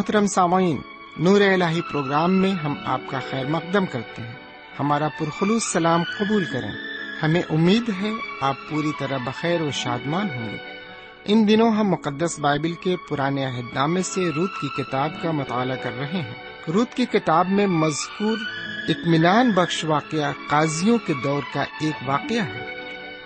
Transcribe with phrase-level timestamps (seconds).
[0.00, 0.76] محترم سامعین،
[1.18, 4.32] نور الہی پروگرام میں ہم آپ کا خیر مقدم کرتے ہیں۔
[4.80, 6.72] ہمارا پرخلوص سلام قبول کریں۔
[7.22, 8.10] ہمیں امید ہے
[8.40, 10.56] آپ پوری طرح بخیر و شادمان ہوں گے۔
[11.24, 15.76] ان دنوں ہم مقدس بائبل کے پرانے عہد نامے سے روت کی کتاب کا مطالعہ
[15.76, 16.34] کر رہے ہیں۔
[16.72, 18.38] روت کی کتاب میں مذکور
[18.88, 22.74] اطمینان بخش واقعہ قاضیوں کے دور کا ایک واقعہ ہے۔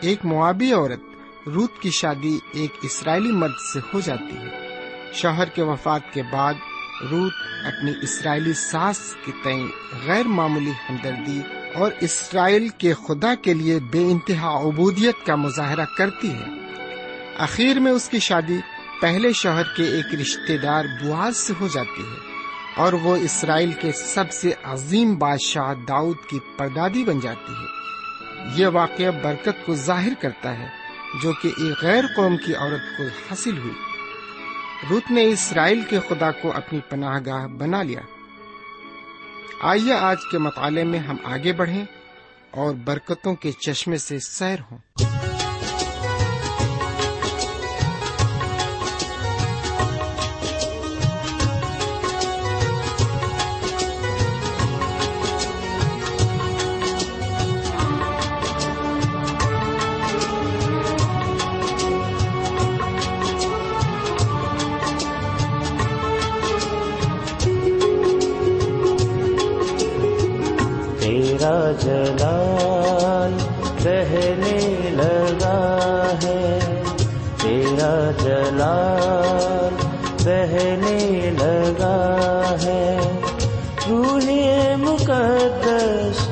[0.01, 1.01] ایک معابی عورت
[1.49, 4.64] روت کی شادی ایک اسرائیلی مرد سے ہو جاتی ہے۔
[5.15, 6.55] شوہر کے وفات کے بعد
[7.11, 7.33] روت
[7.65, 9.67] اپنی اسرائیلی ساس کے تئیں
[10.07, 11.41] غیر معمولی ہمدردی
[11.75, 16.45] اور اسرائیل کے خدا کے لیے بے انتہا عبودیت کا مظاہرہ کرتی ہے۔
[17.39, 18.61] اخیر میں اس کی شادی
[19.01, 22.19] پہلے شوہر کے ایک رشتے دار بواز سے ہو جاتی ہے
[22.77, 27.67] اور وہ اسرائیل کے سب سے عظیم بادشاہ داؤد کی پردادی بن جاتی ہے۔
[28.61, 30.67] یہ واقعہ برکت کو ظاہر کرتا ہے
[31.23, 33.94] جو کہ ایک غیر قوم کی عورت کو حاصل ہوئی۔
[34.91, 38.01] روت نے اسرائیل کے خدا کو اپنی پناہ گاہ بنا لیا۔
[39.61, 41.85] آئیے آج کے مطالعے میں ہم آگے بڑھیں
[42.51, 44.79] اور برکتوں کے چشمے سے سیر ہوں۔
[74.91, 75.59] لگا
[76.23, 76.59] ہے
[77.43, 79.75] تیرا جلال
[80.25, 81.97] بہنے لگا
[82.63, 82.99] ہے
[83.89, 84.31] روح
[84.79, 86.24] مقدس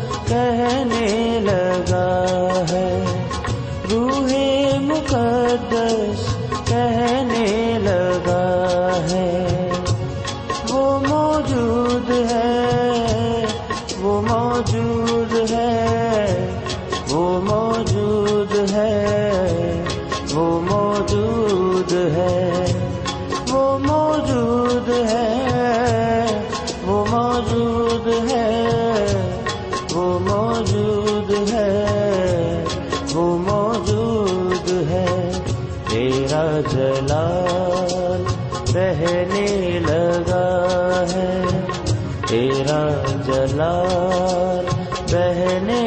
[43.62, 44.65] کنار
[45.11, 45.83] بہنے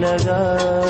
[0.00, 0.83] لگا۔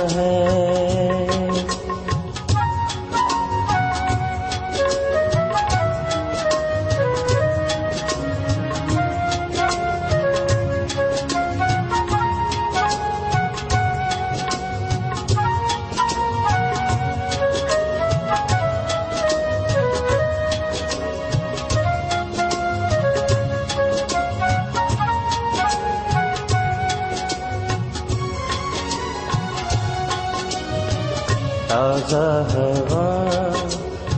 [32.09, 33.25] تازہ ہوا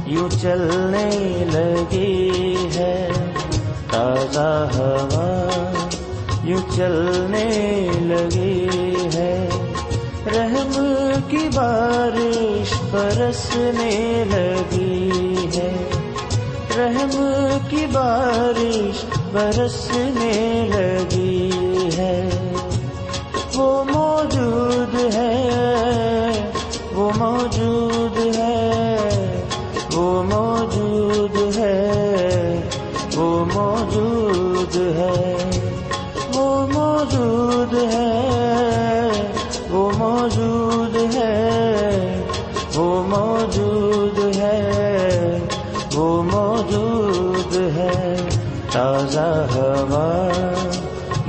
[0.06, 3.08] یوں چلنے لگی ہے۔
[3.90, 5.48] تازہ ہوا،
[6.44, 9.48] یوں چلنے لگی ہے۔
[10.26, 15.72] رحم کی بارش برسنے لگی ہے۔
[16.78, 21.50] رحم کی بارش برسنے لگی
[21.96, 22.28] ہے۔
[23.54, 23.84] وہ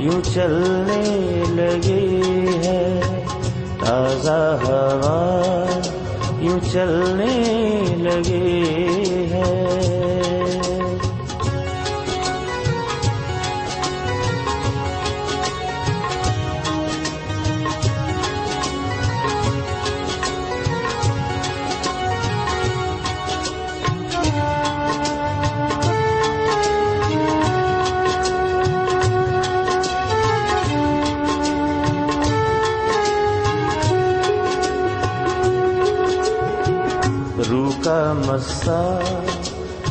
[0.08, 1.02] یوں چلنے
[1.48, 3.00] لگی ہے
[3.80, 5.18] تازہ ہوا
[6.40, 7.34] یوں چلنے
[7.98, 10.07] لگی ہے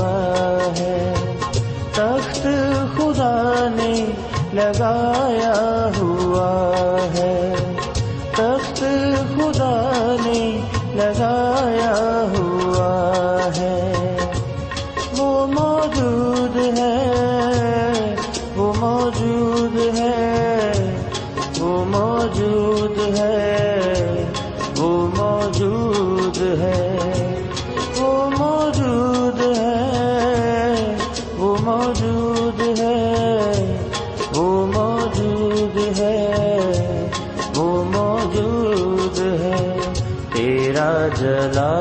[41.39, 41.78] چلا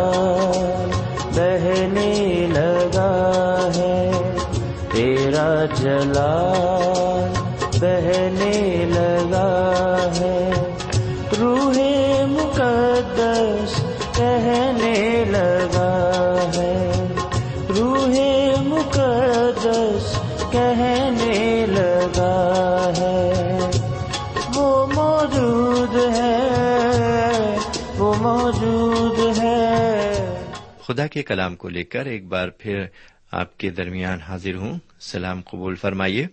[30.98, 32.84] خدا کے کلام کو لے کر ایک بار پھر
[33.30, 36.26] آپ کے درمیان حاضر ہوں۔ سلام قبول فرمائیے۔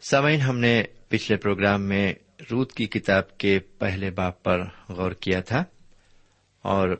[0.00, 2.12] سامعین، ہم نے پچھلے پروگرام میں
[2.50, 5.64] روت کی کتاب کے پہلے باپ پر غور کیا تھا
[6.62, 6.96] اور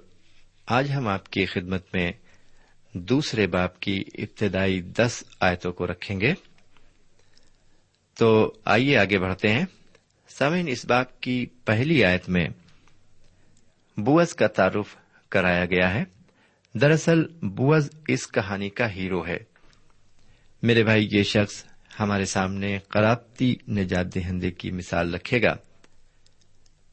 [0.66, 2.12] آج ہم آپ کی خدمت میں
[2.92, 6.34] دوسرے باپ کی ابتدائی دس آیتوں کو رکھیں گے۔
[8.18, 9.64] تو آئیے آگے بڑھتے ہیں۔
[10.28, 12.48] سامعین، اس باپ کی پہلی آیت میں
[13.96, 14.96] بوز کا تعارف
[15.28, 16.17] کرایا گیا ہے۔
[16.74, 19.36] دراصل بوز اس کہانی کا ہیرو ہے۔
[20.62, 21.64] میرے بھائی، یہ شخص
[22.00, 25.56] ہمارے سامنے قرابتی نجات دہندے کی مثال رکھے گا۔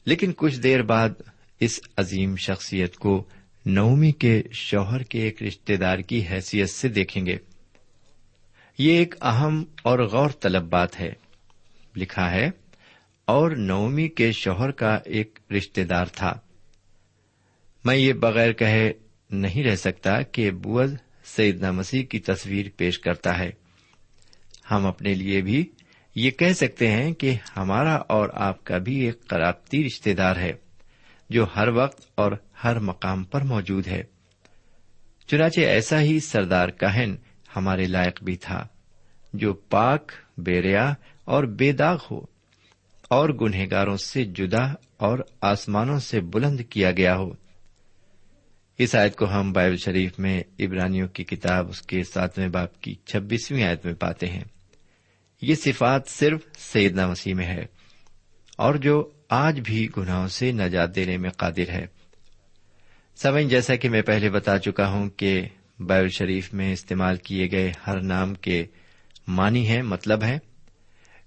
[0.04, 1.10] لیکن کچھ دیر بعد
[1.60, 3.24] اس عظیم شخصیت کو
[3.66, 7.36] نومی کے شوہر کے ایک رشتے دار کی حیثیت سے دیکھیں گے۔
[8.78, 11.12] یہ ایک اہم اور غور طلب بات ہے۔
[11.96, 12.50] لکھا ہے،
[13.24, 16.38] اور نومی کے شوہر کا ایک رشتے دار تھا۔
[17.84, 18.92] میں یہ بغیر کہے
[19.30, 20.94] نہیں رہ سکتا کہ بوز
[21.24, 23.50] سیدنا مسیح کی تصویر پیش کرتا ہے۔
[24.70, 25.64] ہم اپنے لیے بھی
[26.14, 30.52] یہ کہہ سکتے ہیں کہ ہمارا اور آپ کا بھی ایک قرابتی رشتے دار ہے،
[31.30, 32.32] جو ہر وقت اور
[32.64, 34.02] ہر مقام پر موجود ہے۔
[35.26, 37.14] چنانچہ ایسا ہی سردار کہن
[37.56, 38.66] ہمارے لائق بھی تھا،
[39.34, 40.94] جو پاک بیریا
[41.24, 42.20] اور بے داغ ہو،
[43.10, 44.64] اور گنہگاروں سے جدا
[44.96, 47.45] اور آسمانوں سے بلند کیا گیا ہو۔
[48.78, 52.94] اس آیت کو ہم بائبل شریف میں ابرانیوں کی کتاب اس کے ساتویں باپ کی
[52.94, 54.44] چھبیسویں آیت میں پاتے ہیں۔
[55.42, 57.66] یہ صفات صرف سیدنا مسیح میں ہے
[58.56, 61.86] اور جو آج بھی گناہوں سے نجات دینے میں قادر ہے۔
[63.16, 65.42] سمن جیسا کہ میں پہلے بتا چکا ہوں کہ
[65.78, 68.64] بائبل شریف میں استعمال کیے گئے ہر نام کے
[69.28, 70.38] معنی ہے مطلب ہے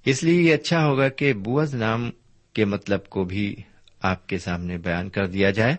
[0.06, 2.10] اس لیے یہ اچھا ہوگا کہ بوز نام
[2.54, 3.56] کے مطلب کو بھی
[4.02, 5.76] آپ کے سامنے بیان کر دیا جائے۔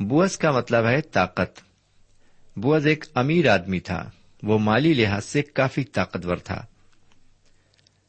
[0.00, 1.60] بوز کا مطلب ہے طاقت۔
[2.56, 4.10] بوز ایک امیر آدمی تھا۔
[4.42, 6.66] وہ مالی لحاظ سے کافی طاقتور تھا۔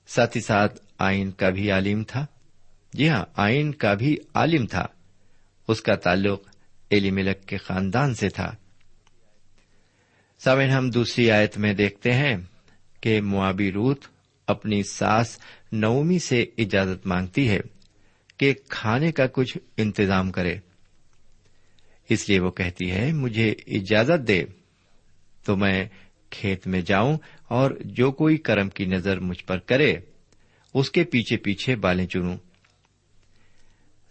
[0.08, 2.26] ساتھ ہی ساتھ آئین کا بھی عالم تھا۔
[2.94, 4.86] جی ہاں آئین کا بھی عالم تھا۔
[5.68, 6.42] اس کا تعلق
[6.90, 8.56] ایلی ملک کے خاندان سے تھا۔
[10.39, 12.38] سامن ہم دوسری آیت میں دیکھتے ہیں
[13.01, 14.06] کہ موابی روت
[14.48, 15.39] اپنی ساس
[15.72, 17.60] نومی سے اجازت مانگتی ہے
[18.38, 20.56] کہ کھانے کا کچھ انتظام کرے۔
[22.12, 24.44] اس لیے وہ کہتی ہے، مجھے اجازت دے
[25.46, 25.86] تو میں
[26.30, 29.96] کھیت میں جاؤں اور جو کوئی کرم کی نظر مجھ پر کرے،
[30.74, 32.38] اس کے پیچھے پیچھے بالیں چنوں۔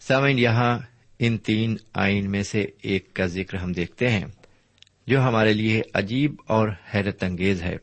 [0.00, 0.78] سامعین، یہاں
[1.18, 4.24] ان تین آئین میں سے ایک کا ذکر ہم دیکھتے ہیں،
[5.06, 7.76] جو ہمارے لیے عجیب اور حیرت انگیز ہے۔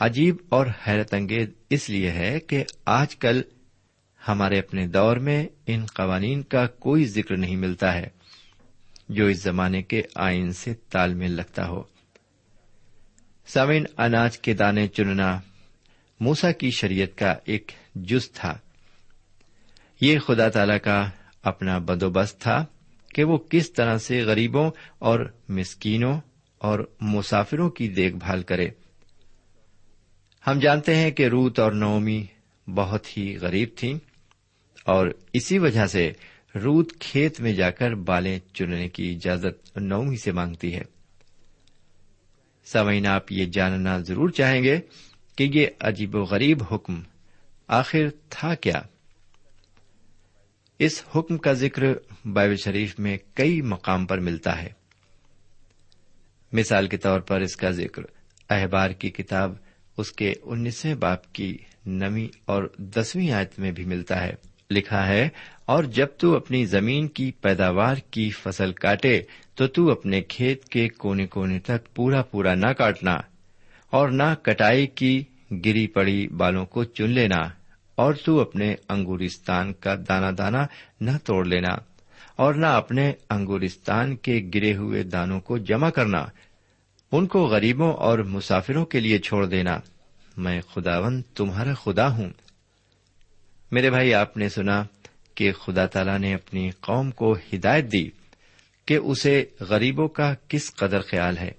[0.00, 3.42] عجیب اور حیرت انگیز اس لیے ہے کہ آج کل
[4.28, 8.15] ہمارے اپنے دور میں ان قوانین کا کوئی ذکر نہیں ملتا ہے۔
[9.08, 11.82] جو اس زمانے کے آئین سے تال میل رکھتا ہو۔
[13.46, 15.40] سامن اناج کے دانے چننا
[16.20, 18.58] موسا کی شریعت کا ایک جز تھا۔
[20.00, 21.10] یہ خدا تعالی کا
[21.42, 22.64] اپنا بندوبست تھا
[23.14, 26.20] کہ وہ کس طرح سے غریبوں اور مسکینوں
[26.58, 28.68] اور مسافروں کی دیکھ بھال کرے۔
[30.46, 32.26] ہم جانتے ہیں کہ روت اور نومی
[32.66, 33.94] بہت ہی غریب تھیں
[34.84, 36.12] اور اسی وجہ سے
[36.64, 40.82] روت کھیت میں جا کر بالیں چننے کی اجازت نومی سے مانگتی ہے۔
[42.64, 44.80] سوئین آپ یہ جاننا ضرور چاہیں گے
[45.36, 47.02] کہ یہ عجیب و غریب حکم
[47.68, 48.82] آخر تھا کیا؟
[50.78, 51.82] اس حکم کا ذکر
[52.24, 54.68] بائبل شریف میں کئی مقام پر ملتا ہے۔
[56.52, 58.02] مثال کے طور پر اس کا ذکر
[58.50, 59.52] احبار کی کتاب
[59.96, 65.28] اس کے انیسویں باپ کی نویں اور دسویں آیت میں بھی ملتا ہے۔ لکھا ہے،
[65.64, 69.20] اور جب تو اپنی زمین کی پیداوار کی فصل کاٹے،
[69.54, 73.16] تو تو اپنے کھیت کے کونے کونے تک پورا پورا نہ کاٹنا،
[73.92, 75.22] اور نہ کٹائی کی
[75.64, 77.42] گری پڑی بالوں کو چن لینا،
[77.98, 80.64] اور تو اپنے انگورستان کا دانا دانا
[81.00, 81.76] نہ توڑ لینا،
[82.36, 86.24] اور نہ اپنے انگورستان کے گرے ہوئے دانوں کو جمع کرنا،
[87.12, 89.78] ان کو غریبوں اور مسافروں کے لیے چھوڑ دینا،
[90.36, 92.30] میں خداون تمہارا خدا ہوں۔
[93.70, 94.84] میرے بھائی، آپ نے سنا
[95.34, 98.10] کہ خدا تعالی نے اپنی قوم کو ہدایت دی
[98.86, 101.50] کہ اسے غریبوں کا کس قدر خیال ہے۔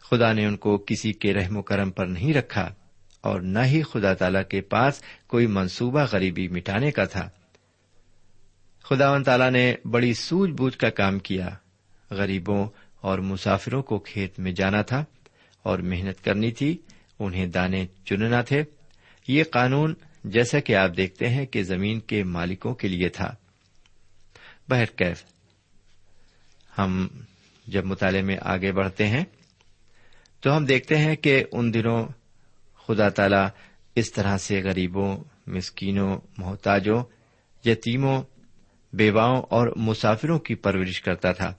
[0.00, 2.74] خدا نے ان کو کسی کے رحم و کرم پر نہیں رکھا
[3.20, 7.28] اور نہ ہی خدا تعالی کے پاس کوئی منصوبہ غریبی مٹانے کا تھا۔
[8.82, 11.48] خدا و تعالی نے بڑی سوجھ بوجھ کا کام کیا۔
[12.10, 12.68] غریبوں
[13.00, 15.04] اور مسافروں کو کھیت میں جانا تھا
[15.62, 16.78] اور محنت کرنی تھی،
[17.18, 18.64] انہیں دانے چننا تھے۔
[19.28, 19.94] یہ قانون
[20.26, 23.34] جیسا کہ آپ دیکھتے ہیں کہ زمین کے مالکوں کے لیے تھا۔
[24.68, 25.24] بہرکیف
[26.78, 27.08] ہم
[27.66, 29.24] جب مطالعے میں آگے بڑھتے ہیں،
[30.40, 32.08] تو ہم دیکھتے ہیں کہ ان دنوں
[32.86, 33.46] خدا تعالی
[33.94, 37.04] اس طرح سے غریبوں، مسکینوں، محتاجوں،
[37.68, 38.22] یتیموں،
[38.92, 41.54] بیواؤں اور مسافروں کی پرورش کرتا تھا۔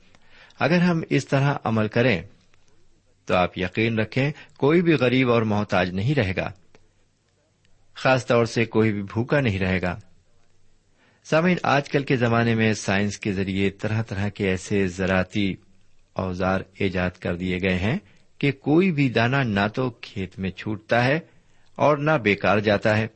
[0.59, 2.21] اگر ہم اس طرح عمل کریں،
[3.25, 6.51] تو آپ یقین رکھیں کوئی بھی غریب اور محتاج نہیں رہے گا۔
[7.97, 9.99] خاص طور سے کوئی بھی بھوکا نہیں رہے گا۔
[11.23, 15.55] سامعین، آج کل کے زمانے میں سائنس کے ذریعے طرح طرح کے ایسے زراعتی
[16.13, 17.97] اوزار ایجاد کر دیے گئے ہیں
[18.37, 21.19] کہ کوئی بھی دانا نہ تو کھیت میں چھوٹتا ہے
[21.75, 23.07] اور نہ بیکار جاتا ہے۔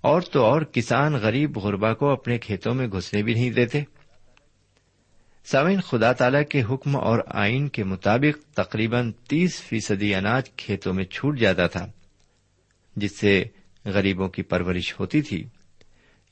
[0.00, 3.82] اور تو اور کسان غریب غربا کو اپنے کھیتوں میں گھسنے بھی نہیں دیتے۔
[5.44, 11.04] سامعین، خدا تعالی کے حکم اور آئین کے مطابق تقریباً تیس فیصدی اناج کھیتوں میں
[11.04, 11.86] چھوٹ جاتا تھا،
[12.96, 13.44] جس سے
[13.84, 15.44] غریبوں کی پرورش ہوتی تھی۔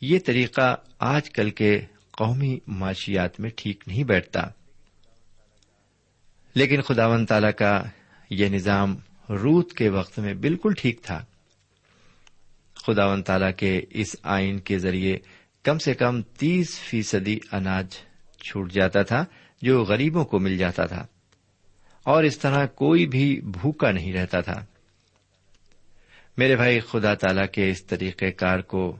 [0.01, 4.41] یہ طریقہ آج کل کے قومی معاشیات میں ٹھیک نہیں بیٹھتا۔
[6.55, 7.83] لیکن خداون تعالی کا
[8.31, 8.97] یہ نظام
[9.31, 11.25] روت کے وقت میں بالکل ٹھیک تھا۔
[12.75, 15.17] خداون تعالی کے اس آئین کے ذریعے
[15.63, 17.87] کم سے کم تیس فیصدی اناج
[18.43, 19.25] چھوٹ جاتا تھا
[19.63, 21.07] جو غریبوں کو مل جاتا تھا۔
[22.03, 24.65] اور اس طرح کوئی بھی بھوکا نہیں رہتا تھا۔
[26.39, 28.97] میرے بھائی، خدا تعالی کے اس طریقہ کار کو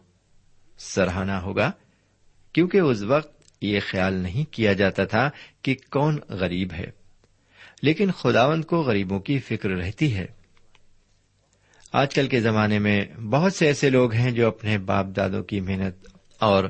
[0.79, 1.71] سراہنا ہوگا،
[2.53, 5.31] کیونکہ اس وقت یہ خیال نہیں کیا جاتا تھا
[5.63, 6.91] کہ کون غریب ہے۔
[7.83, 10.27] لیکن خداون کو غریبوں کی فکر رہتی ہے۔
[11.93, 15.61] آج کل کے زمانے میں بہت سے ایسے لوگ ہیں جو اپنے باپ دادوں کی
[15.61, 16.09] محنت
[16.41, 16.65] اور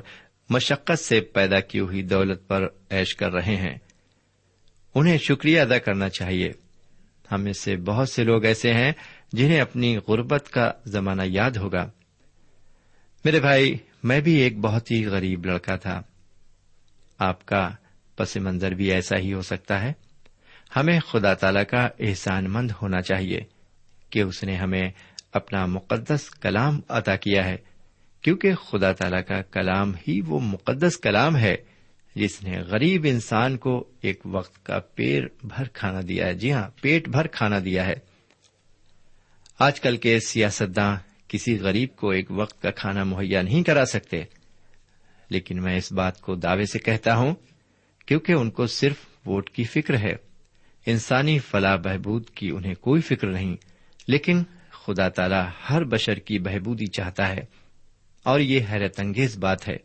[0.49, 3.77] مشقت سے پیدا کی ہوئی دولت پر ایش کر رہے ہیں۔
[4.95, 6.68] انہیں شکریہ ادا کرنا چاہیے۔
[7.31, 8.91] ہم میں سے بہت سے لوگ ایسے ہیں
[9.33, 11.89] جنہیں اپنی غربت کا زمانہ یاد ہوگا۔
[13.25, 16.01] میرے بھائی، میں بھی ایک بہت ہی غریب لڑکا تھا۔
[17.19, 17.69] آپ کا
[18.15, 19.93] پس منظر بھی ایسا ہی ہو سکتا ہے۔
[20.75, 23.39] ہمیں خدا تعالی کا احسان مند ہونا چاہیے
[24.09, 24.91] کہ اس نے ہمیں
[25.33, 27.57] اپنا مقدس کلام عطا کیا ہے،
[28.21, 31.55] کیونکہ خدا تعالی کا کلام ہی وہ مقدس کلام ہے
[32.19, 36.69] جس نے غریب انسان کو ایک وقت کا پیر بھر کھانا دیا ہے۔ جی ہاں
[36.81, 37.93] پیٹ بھر کھانا دیا ہے۔
[39.59, 40.95] آج کل کے سیاستداں
[41.27, 44.23] کسی غریب کو ایک وقت کا کھانا مہیا نہیں کرا سکتے۔
[45.29, 47.35] لیکن میں اس بات کو دعوے سے کہتا ہوں،
[48.05, 48.95] کیونکہ ان کو صرف
[49.25, 50.15] ووٹ کی فکر ہے۔
[50.85, 53.55] انسانی فلاح بہبود کی انہیں کوئی فکر نہیں،
[54.07, 57.41] لیکن خدا تعالی ہر بشر کی بہبودی چاہتا ہے۔
[58.23, 59.77] اور یہ حیرت انگیز بات ہے۔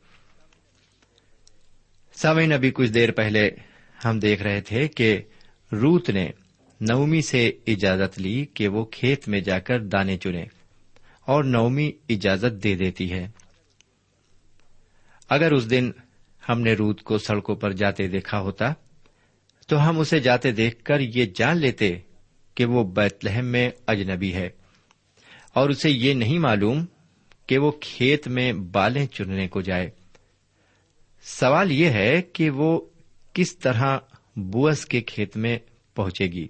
[2.14, 3.50] سامعین، ابھی کچھ دیر پہلے
[4.04, 5.23] ہم دیکھ رہے تھے کہ
[5.73, 6.30] روت نے
[6.80, 10.44] نومی سے اجازت لی کہ وہ کھیت میں جا کر دانے چنے
[11.21, 13.28] اور نومی اجازت دے دیتی ہے۔
[15.28, 15.90] اگر اس دن
[16.49, 18.73] ہم نے روت کو سڑکوں پر جاتے دیکھا ہوتا،
[19.68, 21.99] تو ہم اسے جاتے دیکھ کر یہ جان لیتے
[22.54, 24.49] کہ وہ بیت لہم میں اجنبی ہے۔
[25.52, 26.85] اور اسے یہ نہیں معلوم
[27.47, 29.90] کہ وہ کھیت میں بالیں چننے کو جائے۔
[31.26, 32.80] سوال یہ ہے کہ وہ
[33.32, 33.98] کس طرح
[34.36, 35.58] بوس کے کھیت میں
[35.94, 36.48] پہنچے گی۔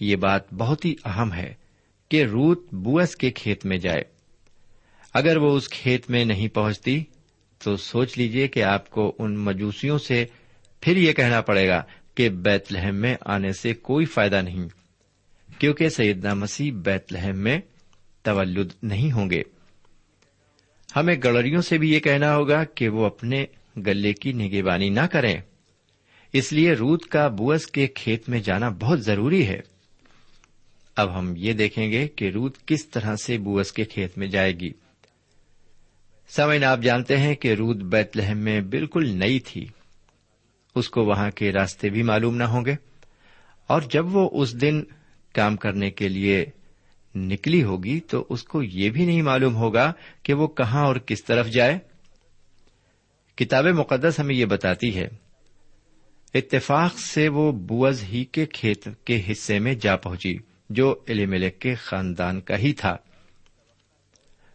[0.00, 1.54] یہ بات بہت ہی اہم ہے
[2.08, 4.02] کہ روت بوس کے کھیت میں جائے۔
[5.14, 7.04] اگر وہ اس کھیت میں نہیں پہنچتی،
[7.58, 10.26] تو سوچ لیجیے کہ آپ کو ان مجوسیوں سے
[10.80, 11.82] پھر یہ کہنا پڑے گا
[12.14, 14.68] کہ بیت لہم میں آنے سے کوئی فائدہ نہیں،
[15.58, 17.60] کیونکہ سیدنا مسیح بیت لہم میں
[18.22, 19.42] تولد نہیں ہوں گے۔
[20.96, 23.46] ہمیں گڑریوں سے بھی یہ کہنا ہوگا کہ وہ اپنے
[23.86, 25.40] گلے کی نگہبانی نہ کریں۔
[26.32, 29.60] اس لیے رود کا بوس کے کھیت میں جانا بہت ضروری ہے۔
[30.96, 34.52] اب ہم یہ دیکھیں گے کہ رود کس طرح سے بوس کے کھیت میں جائے
[34.52, 34.70] گی۔
[36.28, 39.66] سمعین آپ جانتے ہیں کہ رود بیت لہم میں بالکل نئی تھی۔
[40.74, 42.74] اس کو وہاں کے راستے بھی معلوم نہ ہوں گے۔
[43.66, 44.82] اور جب وہ اس دن
[45.34, 46.46] کام کرنے کے لیے
[47.14, 51.24] نکلی ہوگی تو اس کو یہ بھی نہیں معلوم ہوگا کہ وہ کہاں اور کس
[51.24, 51.78] طرف جائے۔
[53.36, 55.08] کتاب مقدس ہمیں یہ بتاتی ہے،
[56.34, 60.36] اتفاق سے وہ بوز ہی کے کھیت کے حصے میں جا پہنچی،
[60.70, 62.96] جو علی ملک کے خاندان کا ہی تھا۔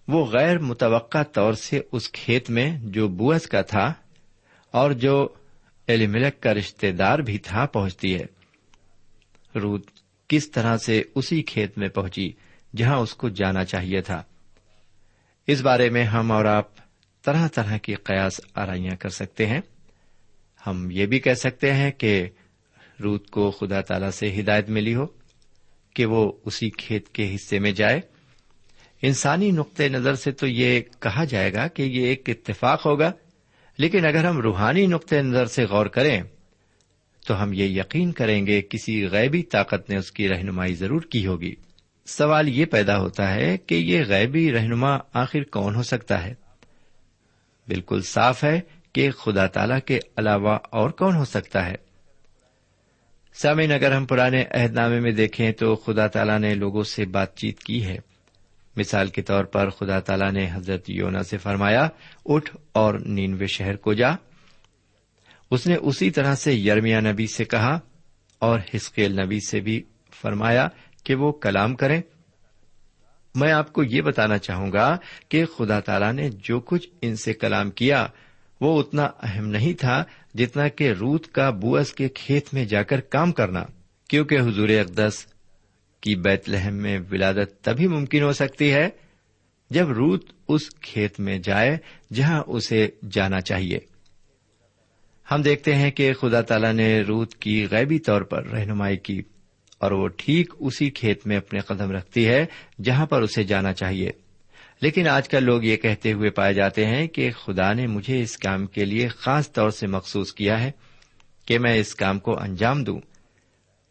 [0.08, 3.94] وہ غیر متوقع طور سے اس کھیت میں جو بوز کا تھا
[4.72, 5.28] اور جو
[5.88, 8.26] علی ملک کا رشتے دار بھی تھا پہنچتی ہے۔
[9.60, 9.86] روت
[10.28, 12.32] کس طرح سے اسی کھیت میں پہنچی
[12.76, 14.24] جہاں اس کو جانا چاہیے تھا۔
[15.48, 16.68] اس بارے میں ہم اور آپ
[17.26, 19.62] طرح طرح کی قیاس آرائیاں کر سکتے ہیں۔
[20.68, 22.30] ہم یہ بھی کہہ سکتے ہیں کہ
[23.04, 25.06] روت کو خدا تعالی سے ہدایت ملی ہو
[25.94, 28.02] کہ وہ اسی کھیت کے حصے میں جائے۔
[29.02, 33.12] انسانی نقطۂ نظر سے تو یہ کہا جائے گا کہ یہ ایک اتفاق ہوگا،
[33.78, 36.22] لیکن اگر ہم روحانی نقطۂ نظر سے غور کریں
[37.26, 41.28] تو ہم یہ یقین کریں گے کسی غیبی طاقت نے اس کی رہنمائی ضرور کی
[41.28, 41.56] ہوگی۔
[42.06, 46.34] سوال یہ پیدا ہوتا ہے کہ یہ غیبی رہنما آخر کون ہو سکتا ہے؟
[47.68, 48.62] بالکل صاف ہے
[48.94, 51.76] کہ خدا تعالی کے علاوہ اور کون ہو سکتا ہے۔
[53.34, 57.36] سامعین، اگر ہم پرانے عہد نامے میں دیکھیں تو خدا تعالیٰ نے لوگوں سے بات
[57.38, 57.98] چیت کی ہے۔
[58.78, 61.88] مثال کے طور پر خدا تعالیٰ نے حضرت یونا سے فرمایا،
[62.26, 64.10] اٹھ اور نینوے شہر کو جا۔
[65.52, 67.80] اس نے اسی طرح سے یرمیا نبی سے کہا
[68.40, 69.84] اور ہسکیل نبی سے بھی
[70.22, 70.68] فرمایا
[71.04, 72.02] کہ وہ کلام کریں۔
[73.36, 74.98] میں آپ کو یہ بتانا چاہوں گا
[75.30, 78.08] کہ خدا تعالیٰ نے جو کچھ ان سے کلام کیا،
[78.62, 80.04] وہ اتنا اہم نہیں تھا
[80.36, 83.64] جتنا کہ روت کا بوس کے کھیت میں جا کر کام کرنا،
[84.10, 85.26] کیونکہ حضور اقدس
[86.02, 88.90] کی بیت لہم میں ولادت تبھی ممکن ہو سکتی ہے
[89.70, 91.78] جب روت اس کھیت میں جائے
[92.14, 93.80] جہاں اسے جانا چاہیے۔
[95.32, 99.22] ہم دیکھتے ہیں کہ خدا تعالی نے روت کی غیبی طور پر رہنمائی کی
[99.80, 102.46] اور وہ ٹھیک اسی کھیت میں اپنے قدم رکھتی ہے
[102.84, 104.12] جہاں پر اسے جانا چاہیے۔
[104.82, 108.38] لیکن آج کل لوگ یہ کہتے ہوئے پائے جاتے ہیں کہ خدا نے مجھے اس
[108.38, 110.72] کام کے لیے خاص طور سے مخصوص کیا ہے
[111.46, 113.00] کہ میں اس کام کو انجام دوں۔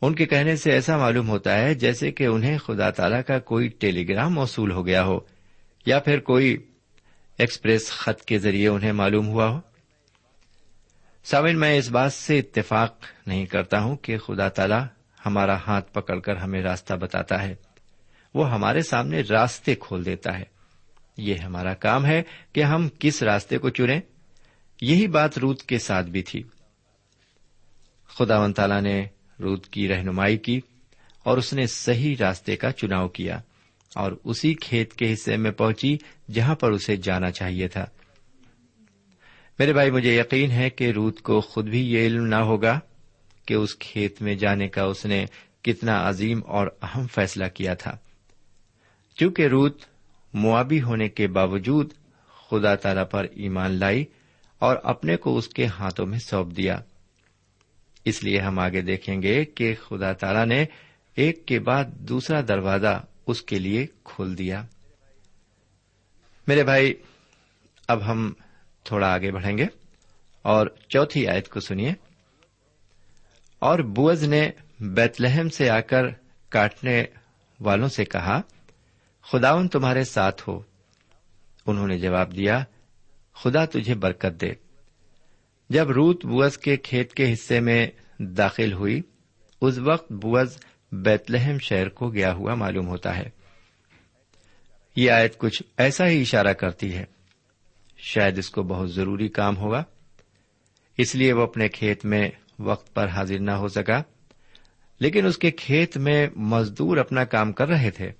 [0.03, 3.69] ان کے کہنے سے ایسا معلوم ہوتا ہے جیسے کہ انہیں خدا تعالی کا کوئی
[3.69, 5.19] ٹیلی گرام موصول ہو گیا ہو
[5.87, 6.57] یا پھر کوئی
[7.39, 9.74] ایکسپریس خط کے ذریعے انہیں معلوم ہوا ہو۔
[11.25, 14.75] سامن میں اس بات سے اتفاق نہیں کرتا ہوں کہ خدا تعالی
[15.27, 17.55] ہمارا ہاتھ پکڑ کر ہمیں راستہ بتاتا ہے۔
[18.35, 20.45] وہ ہمارے سامنے راستے کھول دیتا ہے۔
[21.17, 24.01] یہ ہمارا کام ہے کہ ہم کس راستے کو چنیں۔
[24.81, 26.43] یہی بات روت کے ساتھ بھی تھی۔
[28.09, 29.07] خدا و تعالی نے
[29.41, 30.61] روت کی رہنمائی کی
[31.23, 33.41] اور اس نے صحیح راستے کا چناؤ کیا
[33.97, 35.99] اور اسی کھیت کے حصے میں پہنچی
[36.33, 37.85] جہاں پر اسے جانا چاہیے تھا۔
[39.59, 42.81] میرے بھائی، مجھے یقین ہے کہ روت کو خود بھی یہ علم نہ ہوگا
[43.47, 45.27] کہ اس کھیت میں جانے کا اس نے
[45.63, 47.97] کتنا عظیم اور اہم فیصلہ کیا تھا۔
[49.17, 49.83] چونکہ روت
[50.35, 51.93] موابی ہونے کے باوجود
[52.51, 54.05] خدا تعالی پر ایمان لائی
[54.59, 56.81] اور اپنے کو اس کے ہاتھوں میں سونپ دیا۔
[58.05, 60.65] اس لیے ہم آگے دیکھیں گے کہ خدا تعالی نے
[61.15, 64.67] ایک کے بعد دوسرا دروازہ اس کے لیے کھول دیا۔
[66.47, 66.95] میرے بھائی،
[67.89, 68.33] اب ہم
[68.85, 69.67] تھوڑا آگے بڑھیں گے۔
[70.43, 71.93] اور چوتھی آیت کو سنیے۔
[73.59, 76.03] اور بوز نے بیت لہم سے آ کر
[76.49, 77.05] کاٹنے
[77.61, 78.41] والوں سے کہا،
[79.33, 80.63] خداون تمہارے ساتھ ہو۔
[81.67, 82.65] انہوں نے جواب دیا،
[83.35, 84.53] خدا تجھے برکت دے۔
[85.71, 87.87] جب روت بوز کے کھیت کے حصے میں
[88.19, 89.01] داخل ہوئی،
[89.61, 90.59] اس وقت بوز
[90.93, 93.31] بیت لہم شہر کو گیا ہوا معلوم ہوتا ہے۔
[94.97, 97.05] یہ آیت کچھ ایسا ہی اشارہ کرتی ہے۔
[98.07, 99.85] شاید اس کو بہت ضروری کام ہوگا۔
[100.99, 104.03] اس لیے وہ اپنے کھیت میں وقت پر حاضر نہ ہو سکا۔
[105.01, 108.13] لیکن اس کے کھیت میں مزدور اپنا کام کر رہے تھے۔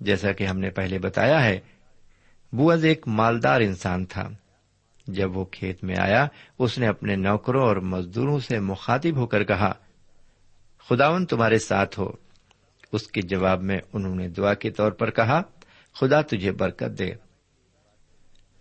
[0.00, 1.60] جیسا کہ ہم نے پہلے بتایا ہے
[2.52, 4.28] بوز ایک مالدار انسان تھا۔
[5.06, 6.26] جب وہ کھیت میں آیا،
[6.58, 9.72] اس نے اپنے نوکروں اور مزدوروں سے مخاطب ہو کر کہا،
[10.88, 12.12] خداون تمہارے ساتھ ہو۔
[12.92, 15.42] اس کے جواب میں انہوں نے دعا کے طور پر کہا،
[15.94, 17.12] خدا تجھے برکت دے۔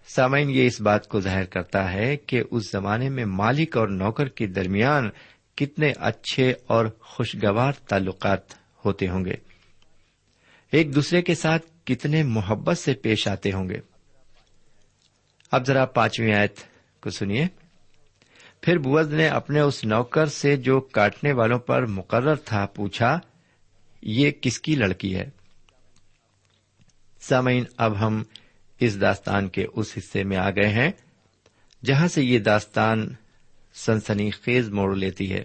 [0.08, 4.28] سامعین، یہ اس بات کو ظاہر کرتا ہے کہ اس زمانے میں مالک اور نوکر
[4.28, 5.10] کے درمیان
[5.56, 8.40] کتنے اچھے اور خوشگوار تعلقات
[8.86, 9.34] ہوتے ہوں گے۔
[10.72, 13.80] ایک دوسرے کے ساتھ کتنے محبت سے پیش آتے ہوں گے۔
[15.52, 16.60] اب ذرا پانچویں آیت
[17.02, 17.48] کو سنیے۔
[18.62, 23.20] پھر بوز نے اپنے اس نوکر سے جو کاٹنے والوں پر مقرر تھا پوچھا،
[24.02, 25.30] یہ کس کی لڑکی ہے؟
[27.22, 28.24] سامعین، اب ہم
[28.80, 30.92] اس داستان کے اس حصے میں آ گئے ہیں،
[31.86, 33.14] جہاں سے یہ داستان
[33.74, 35.44] سنسنی خیز موڑ لیتی ہے۔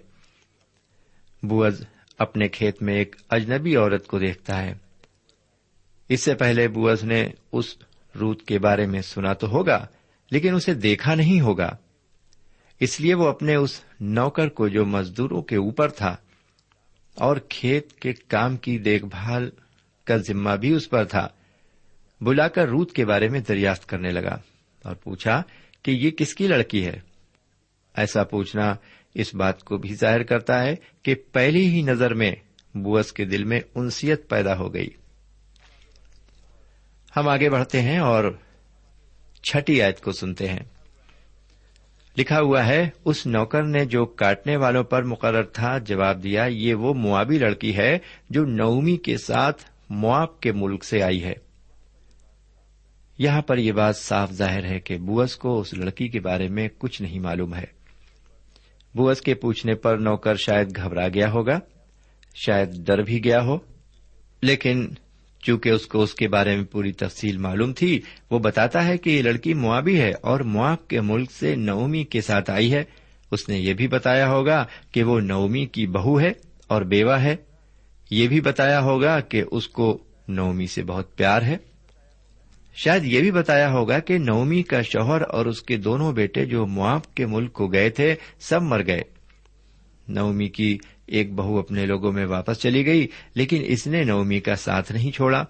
[1.42, 1.82] بوز
[2.18, 4.74] اپنے کھیت میں ایک اجنبی عورت کو دیکھتا ہے۔
[6.08, 7.76] اس سے پہلے بوز نے اس
[8.20, 9.86] روت کے بارے میں سنا تو ہوگا،
[10.30, 11.76] لیکن اسے دیکھا نہیں ہوگا۔
[12.80, 16.16] اس لیے وہ اپنے اس نوکر کو جو مزدوروں کے اوپر تھا
[17.14, 19.50] اور کھیت کے کام کی دیکھ بھال
[20.04, 21.28] کا ذمہ بھی اس پر تھا۔
[22.20, 24.36] بلا کر روت کے بارے میں دریافت کرنے لگا
[24.84, 25.42] اور پوچھا
[25.82, 27.00] کہ یہ کس کی لڑکی ہے؟
[27.94, 28.74] ایسا پوچھنا
[29.14, 32.32] اس بات کو بھی ظاہر کرتا ہے کہ پہلی ہی نظر میں
[32.74, 34.88] بوس کے دل میں انسیت پیدا ہو گئی۔
[37.16, 38.36] ہم آگے بڑھتے ہیں اور
[39.42, 40.62] چھٹی آیت کو سنتے ہیں۔
[42.18, 46.74] لکھا ہوا ہے، اس نوکر نے جو کاٹنے والوں پر مقرر تھا جواب دیا، یہ
[46.74, 47.98] وہ موابی لڑکی ہے
[48.30, 51.47] جو نومی کے ساتھ مواب کے ملک سے آئی ہے۔
[53.18, 56.68] یہاں پر یہ بات صاف ظاہر ہے کہ بوس کو اس لڑکی کے بارے میں
[56.78, 57.64] کچھ نہیں معلوم ہے۔
[58.94, 61.58] بوس کے پوچھنے پر نوکر شاید گھبرا گیا ہوگا،
[62.34, 63.58] شاید ڈر بھی گیا ہو،
[64.42, 64.88] لیکن
[65.42, 68.00] چونکہ اس کو اس کے بارے میں پوری تفصیل معلوم تھی،
[68.30, 72.20] وہ بتاتا ہے کہ یہ لڑکی موابی ہے اور مواب کے ملک سے نومی کے
[72.20, 72.84] ساتھ آئی ہے۔
[73.30, 76.32] اس نے یہ بھی بتایا ہوگا کہ وہ نومی کی بہو ہے
[76.66, 77.36] اور بیوہ ہے۔
[78.10, 81.56] یہ بھی بتایا ہوگا کہ اس کو نومی سے بہت پیار ہے۔
[82.84, 86.66] شاید یہ بھی بتایا ہوگا کہ نومی کا شوہر اور اس کے دونوں بیٹے جو
[86.66, 89.02] مواب کے ملک کو گئے تھے، سب مر گئے۔
[90.08, 94.56] نومی کی ایک بہو اپنے لوگوں میں واپس چلی گئی، لیکن اس نے نومی کا
[94.56, 95.44] ساتھ نہیں چھوڑا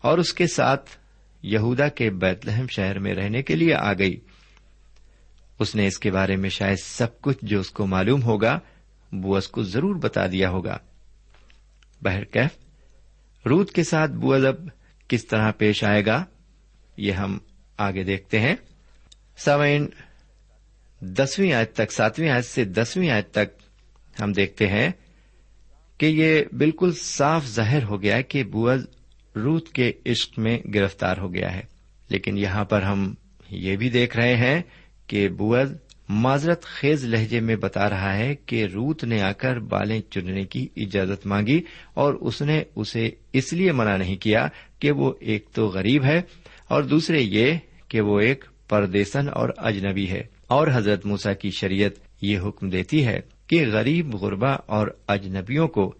[0.00, 0.90] اور اس کے ساتھ
[1.42, 4.20] یہودا کے بیت لہم شہر میں رہنے کے لیے آ گئی۔
[5.58, 8.58] اس نے اس کے بارے میں شاید سب کچھ جو اس کو معلوم ہوگا
[9.12, 10.78] بوز کو ضرور بتا دیا ہوگا۔
[12.02, 12.58] بہرکیف
[13.46, 14.56] روت کے ساتھ بوز اب
[15.08, 16.24] کس طرح پیش آئے گا؟
[16.96, 17.38] یہ ہم
[17.76, 18.54] آگے دیکھتے ہیں۔
[19.36, 19.86] سوئن
[21.00, 23.62] دسویں آیت تک، ساتویں آیت سے دسویں آیت تک
[24.22, 24.90] ہم دیکھتے ہیں
[25.98, 28.86] کہ یہ بالکل صاف ظاہر ہو گیا کہ بوز
[29.36, 31.72] روت کے عشق میں گرفتار ہو گیا ہے۔
[32.08, 33.14] لیکن یہاں پر ہم
[33.50, 34.62] یہ بھی دیکھ رہے ہیں
[35.06, 35.74] کہ بوز
[36.08, 40.68] معذرت خیز لہجے میں بتا رہا ہے کہ روت نے آ کر بالیں چننے کی
[40.76, 41.62] اجازت مانگی
[41.94, 46.22] اور اس نے اسے اس لیے منع نہیں کیا کہ وہ ایک تو غریب ہے
[46.72, 47.54] اور دوسرے یہ
[47.88, 53.06] کہ وہ ایک پردیسن اور اجنبی ہے۔ اور حضرت موسا کی شریعت یہ حکم دیتی
[53.06, 55.94] ہے کہ غریب غربا اور اجنبیوں کو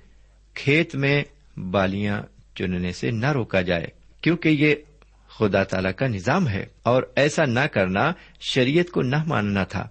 [0.55, 1.25] کھیت میں
[1.57, 2.23] بالیاں
[2.55, 3.87] چننے سے نہ روکا جائے،
[4.21, 4.75] کیونکہ یہ
[5.39, 9.89] خدا تعالی کا نظام ہے۔ اور ایسا نہ کرنا شریعت کو نہ ماننا تھا۔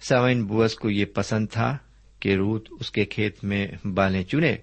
[0.00, 1.76] سوئن بوس کو یہ پسند تھا
[2.20, 4.56] کہ روت اس کے کھیت میں بالیں چنے۔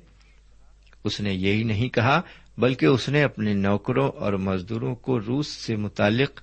[1.04, 2.22] اس نے یہی نہیں کہا
[2.58, 6.42] بلکہ اس نے اپنے نوکروں اور مزدوروں کو روس سے متعلق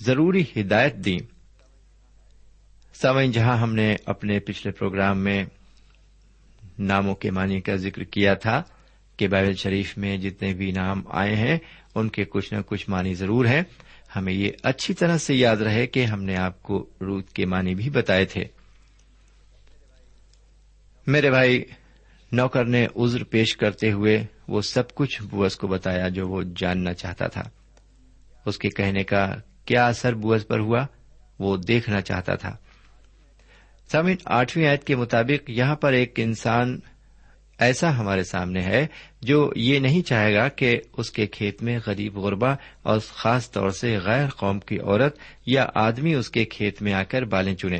[0.00, 1.18] ضروری ہدایت دی۔
[2.94, 5.44] سوئن جہاں ہم نے اپنے پچھلے پروگرام میں
[6.78, 8.62] ناموں کے معنی کا ذکر کیا تھا
[9.16, 11.58] کہ بائبل شریف میں جتنے بھی نام آئے ہیں،
[11.94, 13.62] ان کے کچھ نہ کچھ معنی ضرور ہیں۔
[14.16, 17.74] ہمیں یہ اچھی طرح سے یاد رہے کہ ہم نے آپ کو روت کے معنی
[17.74, 18.44] بھی بتائے تھے۔
[21.06, 21.64] میرے بھائی،
[22.32, 26.94] نوکر نے عذر پیش کرتے ہوئے وہ سب کچھ بوس کو بتایا جو وہ جاننا
[26.94, 27.42] چاہتا تھا۔
[28.46, 30.86] اس کے کہنے کا کیا اثر بوس پر ہوا؟
[31.38, 32.56] وہ دیکھنا چاہتا تھا۔
[33.92, 36.80] سامن آٹھویں آیت کے مطابق یہاں پر ایک انسان
[37.58, 38.86] ایسا ہمارے سامنے ہے
[39.22, 43.70] جو یہ نہیں چاہے گا کہ اس کے کھیت میں غریب غربا اور خاص طور
[43.70, 47.78] سے غیر قوم کی عورت یا آدمی اس کے کھیت میں آ کر بالیں چنے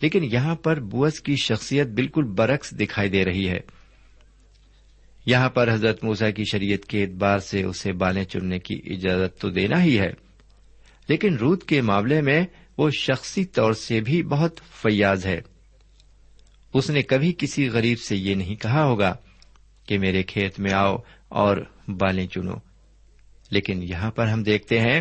[0.00, 3.60] لیکن یہاں پر بوس کی شخصیت بالکل برعکس دکھائی دے رہی ہے۔
[5.26, 9.50] یہاں پر حضرت موسا کی شریعت کے اعتبار سے اسے بالیں چننے کی اجازت تو
[9.50, 10.12] دینا ہی ہے۔
[11.08, 12.44] لیکن رود کے معاملے میں
[12.78, 15.40] وہ شخصی طور سے بھی بہت فیاض ہے۔
[16.74, 19.16] اس نے کبھی کسی غریب سے یہ نہیں کہا ہوگا
[19.86, 20.96] کہ میرے کھیت میں آؤ
[21.28, 21.56] اور
[21.88, 22.54] بالیں چنو۔
[23.50, 25.00] لیکن یہاں پر ہم دیکھتے ہیں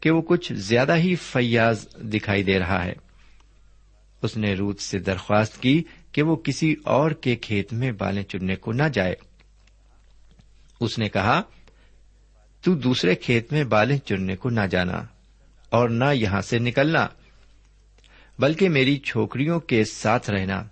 [0.00, 2.92] کہ وہ کچھ زیادہ ہی فیاض دکھائی دے رہا ہے۔
[4.22, 8.56] اس نے روت سے درخواست کی کہ وہ کسی اور کے کھیت میں بالیں چننے
[8.56, 9.14] کو نہ جائے۔
[10.80, 11.42] اس نے کہا،
[12.60, 15.02] تو دوسرے کھیت میں بالیں چننے کو نہ جانا
[15.70, 17.06] اور نہ یہاں سے نکلنا،
[18.38, 20.68] بلکہ میری چھوکریوں کے ساتھ رہنا۔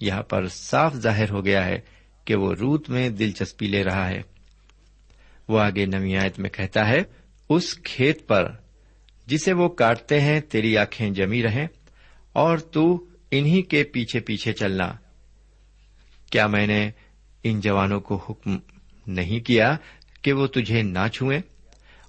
[0.00, 1.80] یہاں پر صاف ظاہر ہو گیا ہے
[2.24, 4.22] کہ وہ روت میں دلچسپی لے رہا ہے۔
[5.48, 7.02] وہ آگے نمیات میں کہتا ہے،
[7.48, 8.52] اس کھیت پر
[9.26, 11.66] جسے وہ کاٹتے ہیں، تیری آنکھیں جمی رہیں
[12.32, 14.92] اور تو انہیں کے پیچھے پیچھے چلنا۔
[16.30, 16.90] کیا میں نے
[17.44, 18.58] ان جوانوں کو حکم
[19.08, 19.76] نہیں کیا
[20.22, 21.40] کہ وہ تجھے نہ چھوئیں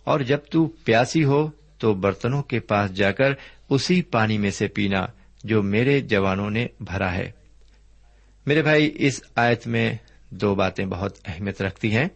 [0.04, 3.34] اور جب تو پیاسی ہو تو برتنوں کے پاس جا کر
[3.70, 5.06] اسی پانی میں سے پینا
[5.44, 7.32] جو میرے جوانوں نے بھرا ہے۔
[8.46, 9.94] میرے بھائی، اس آیت میں
[10.30, 12.08] دو باتیں بہت اہمیت رکھتی ہیں۔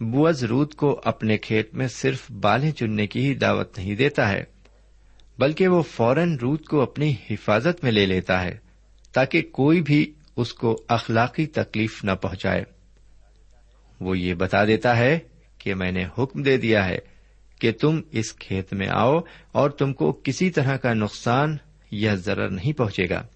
[0.00, 4.44] بوز رود کو اپنے کھیت میں صرف بالیں چننے کی ہی دعوت نہیں دیتا ہے،
[5.38, 8.58] بلکہ وہ فوراً روت کو اپنی حفاظت میں لے لیتا ہے
[9.12, 12.64] تاکہ کوئی بھی اس کو اخلاقی تکلیف نہ پہنچائے۔
[14.00, 15.18] وہ یہ بتا دیتا ہے
[15.58, 16.98] کہ میں نے حکم دے دیا ہے
[17.60, 19.20] کہ تم اس کھیت میں آؤ
[19.52, 21.56] اور تم کو کسی طرح کا نقصان
[21.90, 23.26] یا ضرر نہیں پہنچے گا۔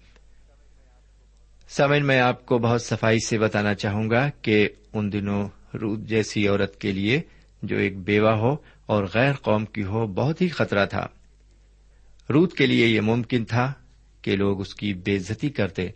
[1.69, 6.47] سمن میں آپ کو بہت صفائی سے بتانا چاہوں گا کہ ان دنوں روت جیسی
[6.47, 7.21] عورت کے لیے
[7.63, 11.07] جو ایک بیوہ ہو اور غیر قوم کی ہو بہت ہی خطرہ تھا۔
[12.29, 13.73] روت کے لیے یہ ممکن تھا
[14.21, 15.87] کہ لوگ اس کی بےزتی کرتے۔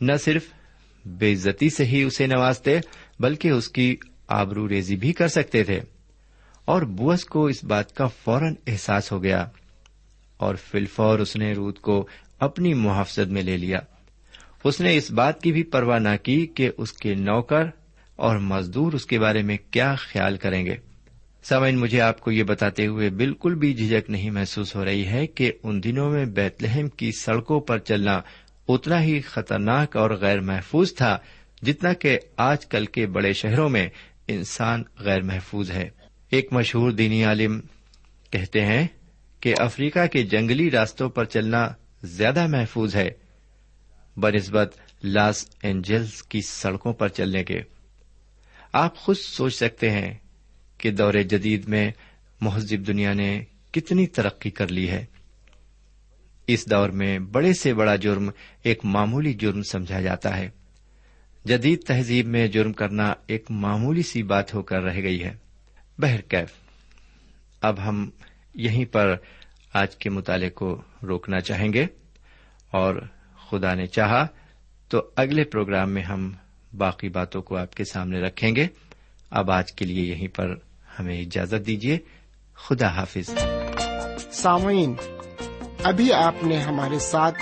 [0.00, 0.46] نہ صرف
[1.04, 2.78] بےزتی سے ہی اسے نوازتے،
[3.20, 3.96] بلکہ اس کی
[4.28, 5.80] آبرو ریزی بھی کر سکتے تھے۔
[6.64, 9.48] اور بوس کو اس بات کا فوراً احساس ہو گیا۔
[10.36, 12.06] اور فلفور اس نے روت کو
[12.40, 13.78] اپنی محافظت میں لے لیا۔
[14.64, 17.64] اس نے اس بات کی بھی پرواہ نہ کی کہ اس کے نوکر
[18.16, 20.76] اور مزدور اس کے بارے میں کیا خیال کریں گے۔
[21.44, 25.26] سمن مجھے آپ کو یہ بتاتے ہوئے بالکل بھی جھجک نہیں محسوس ہو رہی ہے
[25.26, 28.20] کہ ان دنوں میں بیت لہم کی سڑکوں پر چلنا
[28.68, 31.18] اتنا ہی خطرناک اور غیر محفوظ تھا
[31.62, 33.88] جتنا کہ آج کل کے بڑے شہروں میں
[34.28, 35.90] انسان غیر محفوظ ہے۔
[36.30, 37.60] ایک مشہور دینی عالم
[38.30, 38.86] کہتے ہیں
[39.40, 41.68] کہ افریقہ کے جنگلی راستوں پر چلنا
[42.02, 43.10] زیادہ محفوظ ہے،
[44.16, 47.60] بنسبت لاس اینجلس کی سڑکوں پر چلنے کے۔
[48.72, 50.14] آپ خود سوچ سکتے ہیں
[50.78, 51.90] کہ دور جدید میں
[52.40, 55.04] مہذب دنیا نے کتنی ترقی کر لی ہے۔
[56.46, 58.30] اس دور میں بڑے سے بڑا جرم
[58.62, 60.50] ایک معمولی جرم سمجھا جاتا ہے۔
[61.44, 65.34] جدید تہذیب میں جرم کرنا ایک معمولی سی بات ہو کر رہ گئی ہے۔
[65.98, 66.48] بہرکیف
[67.60, 68.10] اب ہم
[68.54, 69.16] یہیں پر
[69.72, 71.86] آج کے مطالعے کو روکنا چاہیں گے۔
[72.70, 73.08] اور
[73.50, 74.26] خدا نے چاہا
[74.88, 76.32] تو اگلے پروگرام میں ہم
[76.76, 78.66] باقی باتوں کو آپ کے سامنے رکھیں گے۔
[79.30, 80.54] اب آج کے لیے یہیں پر
[80.98, 81.98] ہمیں اجازت دیجیے
[82.54, 83.30] خدا حافظ۔
[84.32, 84.94] سامعین
[85.84, 87.38] ابھی آپ نے ہمارے ساتھ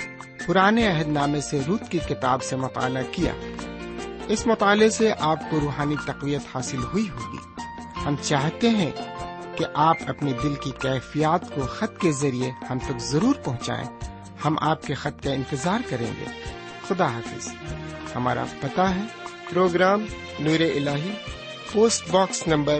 [0.47, 3.33] پرانے عہد نامے سے روت کی کتاب سے مطالعہ کیا۔
[4.27, 7.37] اس مطالعے سے آپ کو روحانی تقویت حاصل ہوئی ہوگی۔
[8.05, 8.91] ہم چاہتے ہیں
[9.57, 13.99] کہ آپ اپنے دل کی کیفیات کو خط کے ذریعے ہم تک ضرور پہنچائیں۔
[14.45, 16.25] ہم آپ کے خط کا انتظار کریں گے۔
[16.87, 17.53] خدا حافظ۔
[18.15, 19.01] ہمارا پتا ہے۔
[19.53, 20.05] پروگرام
[20.39, 20.89] نور ال
[21.71, 22.79] post box number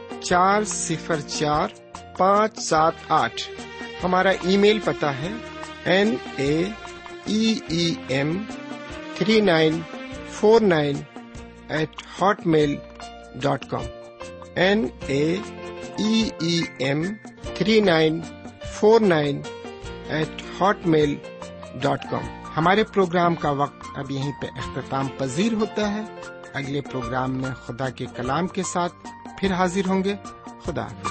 [0.23, 1.67] چار صفر چار
[2.17, 3.41] پانچ سات آٹھ۔
[4.03, 5.29] ہمارا ای میل پتا ہے۔
[5.85, 6.69] N A
[7.25, 8.43] E M
[9.17, 9.81] three nine
[10.29, 10.97] four nine
[11.69, 11.89] eight
[12.47, 12.75] Hotmail
[13.35, 13.81] dot com.
[14.55, 15.37] N A
[15.97, 16.29] E
[16.77, 17.03] M
[17.55, 18.21] three nine
[18.73, 19.41] four nine
[20.07, 21.15] eight Hotmail
[21.81, 22.43] dot com.
[22.57, 26.01] ہمارے پروگرام کا وقت اب یہیں پہ اختتام پذیر ہوتا ہے۔
[26.53, 28.93] اگلے پروگرام میں خدا کے کلام کے ساتھ
[29.41, 30.15] پھر حاضر ہوں گے
[30.65, 31.10] خدا حافظ۔